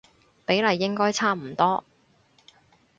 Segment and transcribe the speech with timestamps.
[0.47, 1.83] 比例應該差唔多